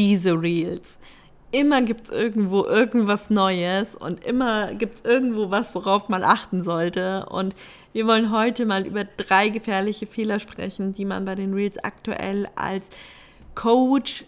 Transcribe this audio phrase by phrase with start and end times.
[0.00, 0.98] diese Reels.
[1.52, 6.62] Immer gibt es irgendwo irgendwas Neues und immer gibt es irgendwo was, worauf man achten
[6.62, 7.26] sollte.
[7.26, 7.54] Und
[7.92, 12.48] wir wollen heute mal über drei gefährliche Fehler sprechen, die man bei den Reels aktuell
[12.54, 12.88] als
[13.54, 14.24] Coach,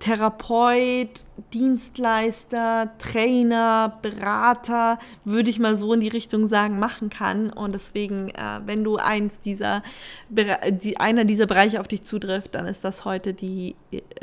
[0.00, 7.50] Therapeut, Dienstleister, Trainer, Berater, würde ich mal so in die Richtung sagen, machen kann.
[7.50, 9.82] Und deswegen, äh, wenn du eins dieser,
[10.28, 13.76] die, einer dieser Bereiche auf dich zutrifft, dann ist das heute die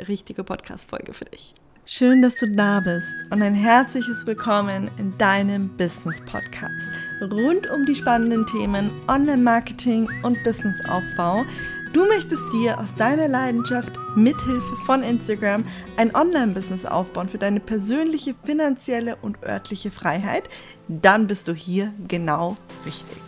[0.06, 1.54] richtige Podcast-Folge für dich.
[1.90, 6.86] Schön, dass du da bist und ein herzliches Willkommen in deinem Business Podcast
[7.22, 11.46] rund um die spannenden Themen Online-Marketing und Businessaufbau
[11.92, 15.64] Du möchtest dir aus deiner Leidenschaft mithilfe von Instagram
[15.96, 20.44] ein Online-Business aufbauen für deine persönliche, finanzielle und örtliche Freiheit?
[20.88, 23.22] Dann bist du hier genau richtig.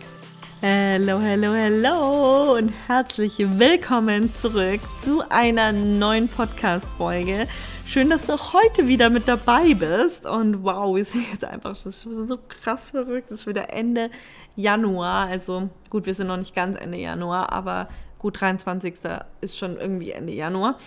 [0.61, 7.47] Hallo, hallo, hallo und herzlich willkommen zurück zu einer neuen Podcast-Folge.
[7.87, 10.25] Schön, dass du heute wieder mit dabei bist.
[10.25, 13.31] Und wow, wir sind jetzt einfach das ist so krass verrückt.
[13.31, 14.11] Es ist wieder Ende
[14.55, 15.27] Januar.
[15.27, 17.87] Also gut, wir sind noch nicht ganz Ende Januar, aber
[18.21, 18.93] Gut, 23.
[19.41, 20.77] ist schon irgendwie Ende Januar.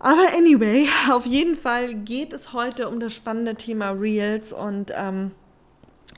[0.00, 5.30] Aber anyway, auf jeden Fall geht es heute um das spannende Thema Reels und ähm,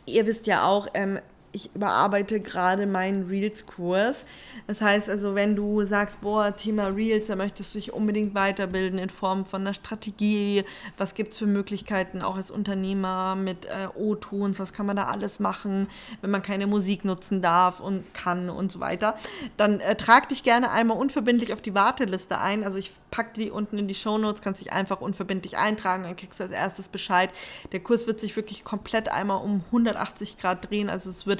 [0.06, 1.18] ihr wisst ja auch, ähm,
[1.52, 4.26] ich überarbeite gerade meinen Reels-Kurs.
[4.66, 8.98] Das heißt also, wenn du sagst, boah, Thema Reels, da möchtest du dich unbedingt weiterbilden
[8.98, 10.64] in Form von einer Strategie,
[10.98, 15.04] was gibt es für Möglichkeiten auch als Unternehmer mit äh, O-Tons, was kann man da
[15.04, 15.88] alles machen,
[16.20, 19.16] wenn man keine Musik nutzen darf und kann und so weiter,
[19.56, 22.64] dann äh, trag dich gerne einmal unverbindlich auf die Warteliste ein.
[22.64, 26.16] Also ich packe die unten in die Show Notes, kannst dich einfach unverbindlich eintragen, dann
[26.16, 27.30] kriegst du als erstes Bescheid.
[27.72, 31.35] Der Kurs wird sich wirklich komplett einmal um 180 Grad drehen, also es wird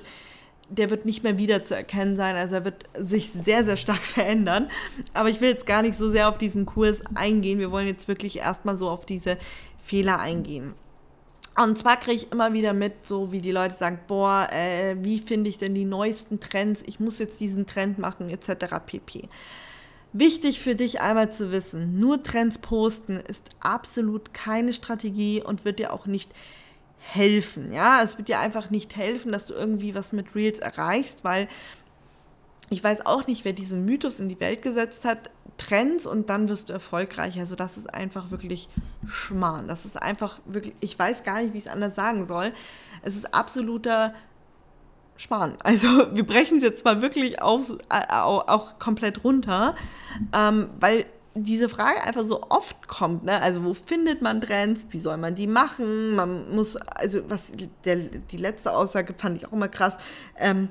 [0.69, 2.37] der wird nicht mehr wieder zu erkennen sein.
[2.37, 4.69] Also er wird sich sehr, sehr stark verändern.
[5.15, 7.59] Aber ich will jetzt gar nicht so sehr auf diesen Kurs eingehen.
[7.59, 9.39] Wir wollen jetzt wirklich erstmal so auf diese
[9.83, 10.75] Fehler eingehen.
[11.63, 15.21] Und zwar kriege ich immer wieder mit, so wie die Leute sagen, boah, äh, wie
[15.21, 16.83] finde ich denn die neuesten Trends?
[16.85, 18.77] Ich muss jetzt diesen Trend machen, etc.
[18.85, 19.31] pp.
[20.13, 25.79] Wichtig für dich einmal zu wissen, nur Trends posten ist absolut keine Strategie und wird
[25.79, 26.66] dir auch nicht helfen.
[27.73, 31.49] Ja, es wird dir einfach nicht helfen, dass du irgendwie was mit Reels erreichst, weil
[32.71, 35.31] ich weiß auch nicht, wer diesen Mythos in die Welt gesetzt hat.
[35.59, 37.39] Trends und dann wirst du erfolgreich.
[37.39, 38.69] Also das ist einfach wirklich
[39.07, 39.69] Schmarrn.
[39.69, 42.53] Das ist einfach wirklich, ich weiß gar nicht, wie ich es anders sagen soll.
[43.03, 44.15] Es ist absoluter
[45.17, 45.57] Schmarrn.
[45.63, 49.77] Also wir brechen es jetzt mal wirklich auf, äh, auch komplett runter,
[50.33, 51.07] ähm, weil
[51.37, 53.41] diese Frage einfach so oft kommt, ne?
[53.43, 54.87] Also wo findet man Trends?
[54.91, 56.15] Wie soll man die machen?
[56.17, 57.53] Man muss, also was
[57.85, 59.97] der, die letzte Aussage fand ich auch immer krass.
[60.39, 60.71] Ähm,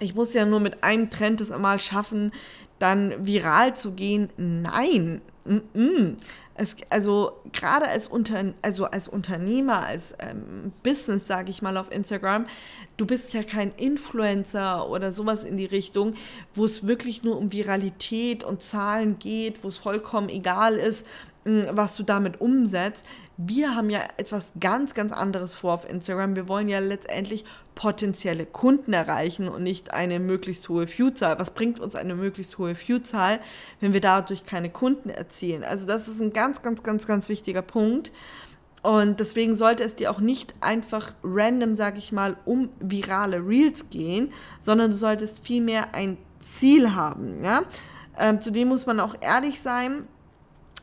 [0.00, 2.32] ich muss ja nur mit einem Trend es einmal schaffen,
[2.78, 4.30] dann viral zu gehen.
[4.36, 5.20] Nein.
[5.44, 6.16] Mm -mm.
[6.58, 11.92] Es, also gerade als, Unter, also als Unternehmer, als ähm, Business, sage ich mal auf
[11.92, 12.46] Instagram,
[12.96, 16.14] du bist ja kein Influencer oder sowas in die Richtung,
[16.54, 21.06] wo es wirklich nur um Viralität und Zahlen geht, wo es vollkommen egal ist,
[21.70, 23.04] was du damit umsetzt.
[23.36, 26.36] Wir haben ja etwas ganz, ganz anderes vor auf Instagram.
[26.36, 31.38] Wir wollen ja letztendlich potenzielle Kunden erreichen und nicht eine möglichst hohe Viewzahl.
[31.38, 33.40] Was bringt uns eine möglichst hohe Viewzahl,
[33.80, 35.64] wenn wir dadurch keine Kunden erzielen?
[35.64, 38.10] Also das ist ein ganz, ganz, ganz, ganz wichtiger Punkt.
[38.82, 43.90] Und deswegen sollte es dir auch nicht einfach random, sag ich mal, um virale Reels
[43.90, 46.16] gehen, sondern du solltest vielmehr ein
[46.56, 47.42] Ziel haben.
[47.44, 47.62] Ja?
[48.18, 50.06] Ähm, zudem muss man auch ehrlich sein.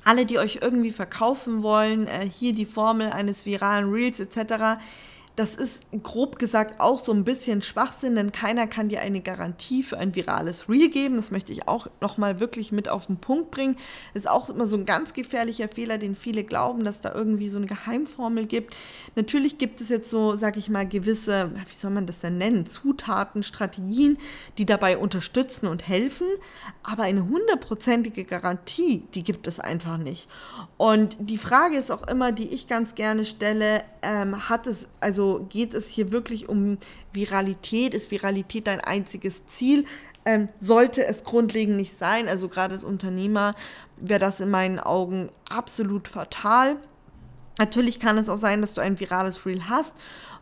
[0.06, 4.80] Alle, die euch irgendwie verkaufen wollen, äh, hier die Formel eines viralen Reels etc.,
[5.36, 9.82] das ist grob gesagt auch so ein bisschen Schwachsinn, denn keiner kann dir eine Garantie
[9.82, 11.16] für ein virales Reel geben.
[11.16, 13.76] Das möchte ich auch nochmal wirklich mit auf den Punkt bringen.
[14.14, 17.58] Ist auch immer so ein ganz gefährlicher Fehler, den viele glauben, dass da irgendwie so
[17.58, 18.76] eine Geheimformel gibt.
[19.16, 22.68] Natürlich gibt es jetzt so, sag ich mal, gewisse, wie soll man das denn nennen,
[22.68, 24.20] Zutaten, Strategien,
[24.60, 26.28] die dabei unterstützen und helfen.
[26.84, 30.30] Aber eine hundertprozentige Garantie, die gibt es einfach nicht.
[30.78, 35.23] Und die Frage ist auch immer, die ich ganz gerne stelle, ähm, hat es, also
[35.24, 36.78] also geht es hier wirklich um
[37.14, 37.94] Viralität?
[37.94, 39.86] Ist Viralität dein einziges Ziel?
[40.26, 43.56] Ähm, sollte es grundlegend nicht sein, also gerade als Unternehmer
[43.98, 46.78] wäre das in meinen Augen absolut fatal.
[47.60, 49.94] Natürlich kann es auch sein, dass du ein virales Reel hast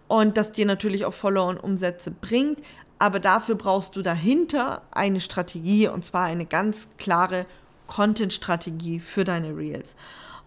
[0.07, 2.59] und das dir natürlich auch Follower und Umsätze bringt,
[2.99, 7.47] aber dafür brauchst du dahinter eine Strategie und zwar eine ganz klare
[7.87, 9.95] Content-Strategie für deine Reels.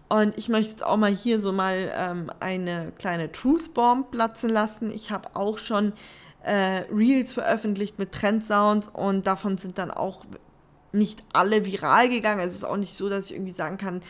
[0.07, 4.49] Und ich möchte jetzt auch mal hier so mal ähm, eine kleine Truth Bomb platzen
[4.49, 4.91] lassen.
[4.91, 5.93] Ich habe auch schon
[6.43, 10.23] äh, Reels veröffentlicht mit Trendsounds und davon sind dann auch
[10.91, 12.39] nicht alle viral gegangen.
[12.39, 14.01] Also es ist auch nicht so, dass ich irgendwie sagen kann,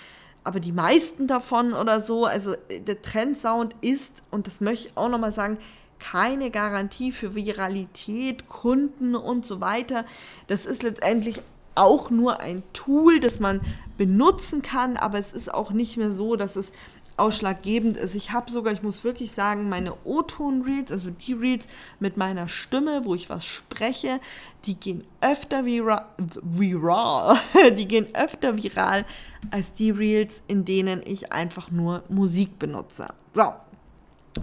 [0.44, 4.98] aber die meisten davon oder so, also äh, der Trendsound ist, und das möchte ich
[4.98, 5.58] auch nochmal sagen,
[6.00, 10.06] keine Garantie für Viralität, Kunden und so weiter.
[10.48, 11.42] Das ist letztendlich
[11.76, 13.62] auch nur ein Tool, das man
[13.98, 16.72] benutzen kann, aber es ist auch nicht mehr so, dass es
[17.18, 18.16] ausschlaggebend ist.
[18.16, 21.68] Ich habe sogar, ich muss wirklich sagen, meine O-Ton-Reels, also die Reels
[22.00, 24.20] mit meiner Stimme, wo ich was spreche,
[24.66, 26.06] die gehen öfter viral,
[26.42, 27.38] viral
[27.78, 29.06] die gehen öfter viral
[29.52, 33.08] als die Reels, in denen ich einfach nur Musik benutze.
[33.34, 33.54] So.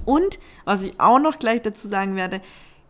[0.07, 2.41] Und was ich auch noch gleich dazu sagen werde,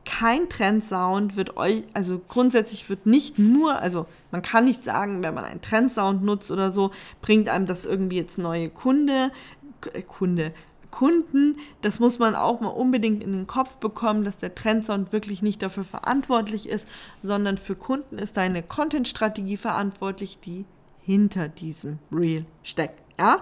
[0.05, 5.35] kein Trendsound wird euch, also grundsätzlich wird nicht nur, also man kann nicht sagen, wenn
[5.35, 6.91] man einen Trendsound nutzt oder so,
[7.21, 9.31] bringt einem das irgendwie jetzt neue Kunde,
[9.93, 10.53] äh, Kunde,
[10.91, 11.57] Kunden.
[11.81, 15.63] Das muss man auch mal unbedingt in den Kopf bekommen, dass der Trendsound wirklich nicht
[15.63, 16.87] dafür verantwortlich ist,
[17.23, 20.65] sondern für Kunden ist deine Content-Strategie verantwortlich, die
[21.01, 23.01] hinter diesem Reel steckt.
[23.19, 23.41] Ja?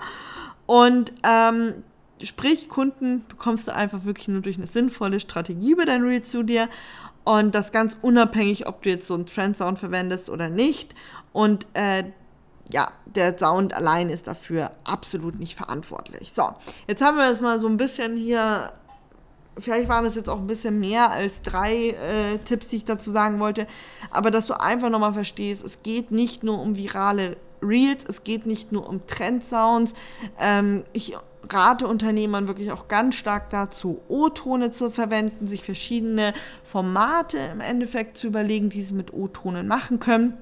[0.67, 1.83] Und ähm,
[2.26, 6.43] sprich, Kunden bekommst du einfach wirklich nur durch eine sinnvolle Strategie über dein Reel zu
[6.43, 6.69] dir.
[7.25, 10.94] Und das ganz unabhängig, ob du jetzt so einen Trendsound verwendest oder nicht.
[11.32, 12.05] Und äh,
[12.72, 16.32] ja, der Sound allein ist dafür absolut nicht verantwortlich.
[16.32, 16.50] So,
[16.87, 18.72] jetzt haben wir das mal so ein bisschen hier,
[19.58, 23.11] vielleicht waren es jetzt auch ein bisschen mehr als drei äh, Tipps, die ich dazu
[23.11, 23.67] sagen wollte,
[24.11, 28.46] aber dass du einfach nochmal verstehst, es geht nicht nur um virale Reels, es geht
[28.46, 29.93] nicht nur um Trendsounds.
[30.38, 31.17] Ähm, ich
[31.49, 36.35] rate Unternehmern wirklich auch ganz stark dazu, O-Tone zu verwenden, sich verschiedene
[36.65, 40.39] Formate im Endeffekt zu überlegen, die sie mit O-Tonen machen können.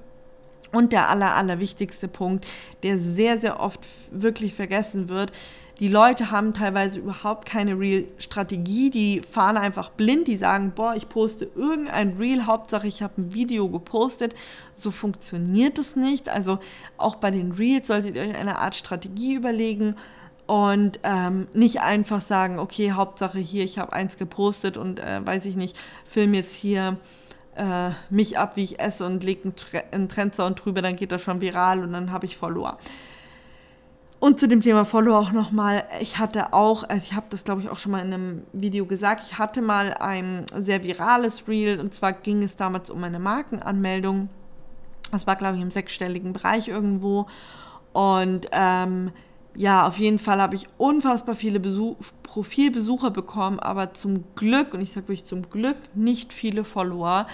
[0.72, 2.46] Und der aller, aller wichtigste Punkt,
[2.82, 3.80] der sehr, sehr oft
[4.10, 5.32] wirklich vergessen wird,
[5.80, 11.08] die Leute haben teilweise überhaupt keine Real-Strategie, die fahren einfach blind, die sagen, boah, ich
[11.08, 14.34] poste irgendein Reel, Hauptsache ich habe ein Video gepostet.
[14.74, 16.28] So funktioniert es nicht.
[16.30, 16.58] Also
[16.96, 19.94] auch bei den Reels solltet ihr euch eine Art Strategie überlegen
[20.48, 25.44] und ähm, nicht einfach sagen, okay, Hauptsache hier, ich habe eins gepostet und äh, weiß
[25.44, 26.96] ich nicht, film jetzt hier
[27.54, 31.12] äh, mich ab, wie ich esse und lege einen, Tre einen Trendsound drüber, dann geht
[31.12, 32.78] das schon viral und dann habe ich Follower.
[34.20, 37.60] Und zu dem Thema Follower auch nochmal, ich hatte auch, also ich habe das glaube
[37.60, 41.78] ich auch schon mal in einem Video gesagt, ich hatte mal ein sehr virales Reel
[41.78, 44.30] und zwar ging es damals um eine Markenanmeldung.
[45.12, 47.26] Das war glaube ich im sechsstelligen Bereich irgendwo
[47.92, 49.12] und ähm,
[49.54, 54.80] ja, auf jeden Fall habe ich unfassbar viele Besuch Profilbesucher bekommen, aber zum Glück, und
[54.80, 57.26] ich sage wirklich zum Glück, nicht viele Follower.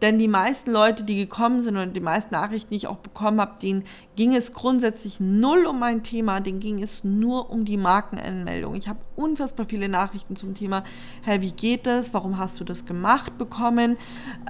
[0.00, 3.40] Denn die meisten Leute, die gekommen sind und die meisten Nachrichten, die ich auch bekommen
[3.40, 3.84] habe, denen
[4.14, 8.76] ging es grundsätzlich null um mein Thema, denen ging es nur um die Markenanmeldung.
[8.76, 10.84] Ich habe unfassbar viele Nachrichten zum Thema,
[11.22, 12.14] hey, wie geht das?
[12.14, 13.96] Warum hast du das gemacht bekommen?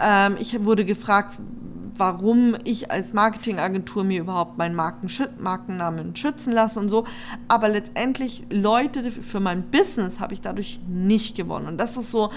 [0.00, 1.38] Ähm, ich wurde gefragt,
[1.98, 7.04] warum ich als Marketingagentur mir überhaupt meinen Markennamen schützen lasse und so.
[7.48, 11.66] Aber letztendlich Leute für mein Business habe ich dadurch nicht gewonnen.
[11.66, 12.30] Und das ist so,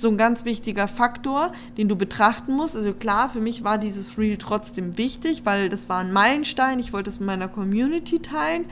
[0.00, 2.76] so ein ganz wichtiger Faktor, den du betrachten musst.
[2.76, 6.80] Also klar, für mich war dieses Reel trotzdem wichtig, weil das war ein Meilenstein.
[6.80, 8.64] Ich wollte es mit meiner Community teilen.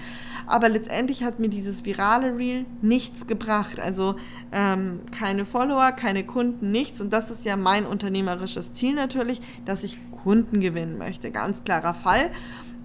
[0.46, 3.78] Aber letztendlich hat mir dieses virale Reel nichts gebracht.
[3.78, 4.16] Also
[4.50, 7.00] ähm, keine Follower, keine Kunden, nichts.
[7.00, 11.30] Und das ist ja mein unternehmerisches Ziel natürlich, dass ich Kunden gewinnen möchte.
[11.30, 12.30] Ganz klarer Fall.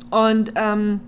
[0.09, 1.01] Und ähm,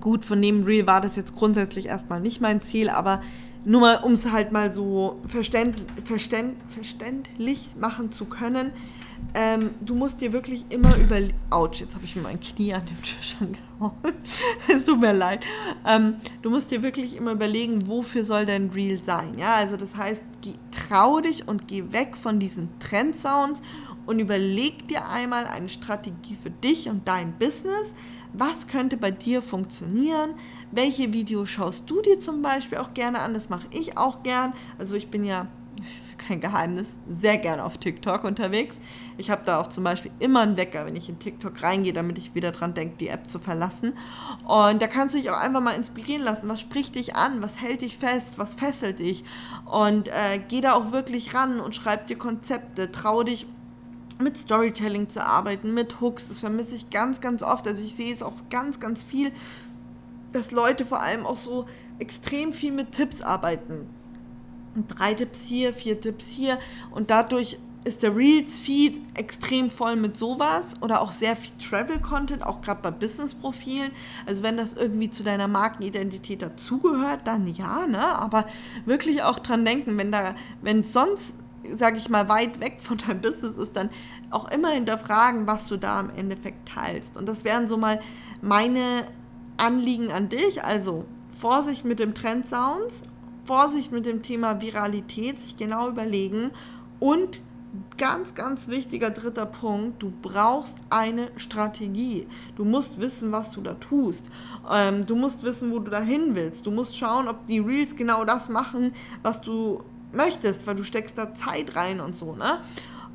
[0.00, 3.22] gut, von dem Reel war das jetzt grundsätzlich erstmal nicht mein Ziel, aber
[3.64, 8.72] nur mal, um es halt mal so verständ, verständ, verständlich machen zu können.
[9.34, 11.20] Ähm, du musst dir wirklich immer über...
[11.50, 14.16] Autsch, jetzt habe ich mir mein Knie an dem Tisch angehauen.
[14.68, 15.44] es tut mir leid.
[15.86, 19.38] Ähm, du musst dir wirklich immer überlegen, wofür soll dein Reel sein.
[19.38, 23.60] Ja, also das heißt, geh, trau dich und geh weg von diesen Trendsounds
[24.06, 27.94] und überleg dir einmal eine Strategie für dich und dein Business.
[28.32, 30.30] Was könnte bei dir funktionieren?
[30.70, 33.34] Welche Videos schaust du dir zum Beispiel auch gerne an?
[33.34, 34.54] Das mache ich auch gern.
[34.78, 38.76] Also ich bin ja, das ist kein Geheimnis, sehr gerne auf TikTok unterwegs.
[39.18, 42.16] Ich habe da auch zum Beispiel immer einen Wecker, wenn ich in TikTok reingehe, damit
[42.16, 43.92] ich wieder dran denke, die App zu verlassen.
[44.46, 46.48] Und da kannst du dich auch einfach mal inspirieren lassen.
[46.48, 47.42] Was spricht dich an?
[47.42, 48.38] Was hält dich fest?
[48.38, 49.24] Was fesselt dich?
[49.70, 52.90] Und äh, geh da auch wirklich ran und schreib dir Konzepte.
[52.90, 53.46] Trau dich
[54.22, 56.28] mit Storytelling zu arbeiten, mit Hooks.
[56.28, 57.66] Das vermisse ich ganz, ganz oft.
[57.66, 59.32] Also ich sehe es auch ganz, ganz viel,
[60.32, 61.66] dass Leute vor allem auch so
[61.98, 63.86] extrem viel mit Tipps arbeiten.
[64.88, 66.58] Drei Tipps hier, vier Tipps hier
[66.90, 72.60] und dadurch ist der Reels-Feed extrem voll mit sowas oder auch sehr viel Travel-Content, auch
[72.60, 73.90] gerade bei Business-Profilen.
[74.24, 78.16] Also wenn das irgendwie zu deiner Markenidentität dazugehört, dann ja, ne?
[78.18, 78.46] Aber
[78.84, 81.34] wirklich auch dran denken, wenn da, wenn sonst
[81.76, 83.90] sage ich mal, weit weg von deinem Business ist, dann
[84.30, 87.16] auch immer hinterfragen, was du da im Endeffekt teilst.
[87.16, 88.00] Und das wären so mal
[88.40, 89.06] meine
[89.56, 91.04] Anliegen an dich, also
[91.38, 93.02] Vorsicht mit dem Trend Sounds,
[93.44, 96.50] Vorsicht mit dem Thema Viralität, sich genau überlegen
[97.00, 97.40] und
[97.96, 102.26] ganz, ganz wichtiger dritter Punkt, du brauchst eine Strategie.
[102.56, 104.26] Du musst wissen, was du da tust.
[104.70, 106.66] Ähm, du musst wissen, wo du dahin willst.
[106.66, 108.92] Du musst schauen, ob die Reels genau das machen,
[109.22, 109.82] was du
[110.14, 112.60] möchtest, weil du steckst da Zeit rein und so, ne?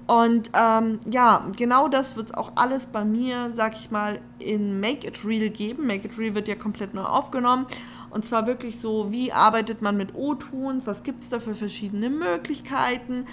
[0.08, 4.80] Und ähm, ja, genau das wird es auch alles bei mir, sag ich mal, in
[4.80, 5.86] Make It Real geben.
[5.86, 7.66] Make It Real wird ja komplett neu aufgenommen.
[8.10, 12.10] Und zwar wirklich so, wie arbeitet man mit O-Tons, was gibt es da für verschiedene
[12.10, 13.26] Möglichkeiten,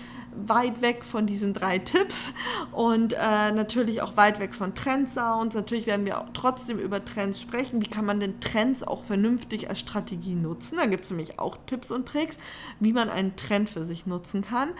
[0.46, 2.32] weit weg von diesen drei Tipps
[2.72, 5.54] und äh, natürlich auch weit weg von Trendsounds.
[5.54, 7.80] Natürlich werden wir auch trotzdem über Trends sprechen.
[7.80, 10.76] Wie kann man denn Trends auch vernünftig als Strategie nutzen?
[10.76, 12.38] Da gibt es nämlich auch Tipps und Tricks,
[12.80, 14.70] wie man einen Trend für sich nutzen kann.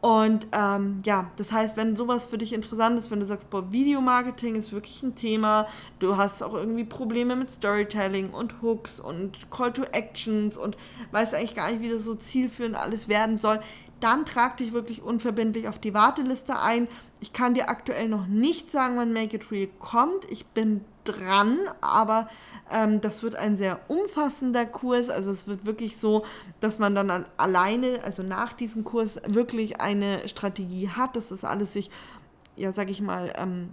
[0.00, 3.72] Und ähm, ja, das heißt, wenn sowas für dich interessant ist, wenn du sagst, boah,
[3.72, 5.66] Videomarketing ist wirklich ein Thema,
[5.98, 10.76] du hast auch irgendwie Probleme mit Storytelling und Hooks und Call to Actions und
[11.12, 13.60] weißt eigentlich gar nicht, wie das so zielführend alles werden soll,
[14.00, 16.88] dann trag dich wirklich unverbindlich auf die Warteliste ein.
[17.20, 20.30] Ich kann dir aktuell noch nicht sagen, wann Make It Real kommt.
[20.30, 22.28] Ich bin dran, aber
[22.70, 25.08] ähm, das wird ein sehr umfassender Kurs.
[25.08, 26.24] Also es wird wirklich so,
[26.60, 31.72] dass man dann alleine, also nach diesem Kurs, wirklich eine Strategie hat, dass das alles
[31.72, 31.90] sich,
[32.56, 33.70] ja, sag ich mal, ähm,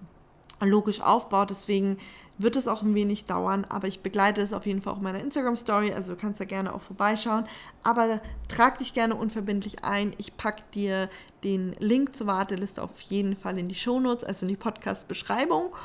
[0.62, 1.50] logisch aufbaut.
[1.50, 1.98] Deswegen
[2.38, 5.20] wird es auch ein wenig dauern, aber ich begleite es auf jeden Fall in meiner
[5.20, 7.46] Instagram-Story, also du kannst da gerne auch vorbeischauen.
[7.84, 10.14] Aber trag dich gerne unverbindlich ein.
[10.18, 11.10] Ich packe dir
[11.44, 15.76] den Link zur Warteliste auf jeden Fall in die Shownotes, also in die Podcast-Beschreibung.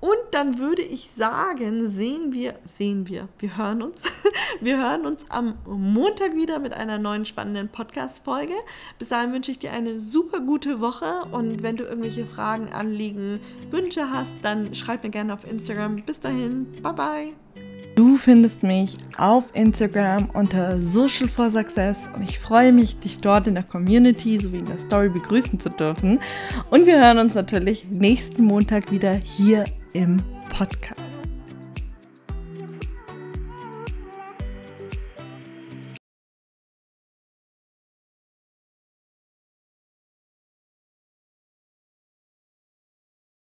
[0.00, 4.02] Und dann würde ich sagen, sehen wir, sehen wir, wir hören uns.
[4.60, 8.54] Wir hören uns am Montag wieder mit einer neuen spannenden Podcast-Folge.
[8.98, 13.40] Bis dahin wünsche ich dir eine super gute Woche und wenn du irgendwelche Fragen, Anliegen,
[13.70, 16.02] Wünsche hast, dann schreib mir gerne auf Instagram.
[16.04, 17.75] Bis dahin, bye bye.
[17.96, 23.46] Du findest mich auf Instagram unter Social for Success und ich freue mich, dich dort
[23.46, 26.20] in der Community sowie in der Story begrüßen zu dürfen.
[26.68, 31.05] Und wir hören uns natürlich nächsten Montag wieder hier im Podcast.